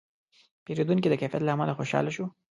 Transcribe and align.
پیرودونکی 0.65 1.07
د 1.09 1.15
کیفیت 1.21 1.41
له 1.45 1.51
امله 1.55 1.73
خوشاله 1.79 2.11
شو. 2.15 2.25